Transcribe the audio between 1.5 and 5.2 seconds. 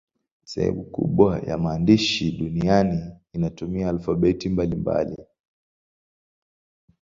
maandishi duniani inatumia alfabeti mbalimbali.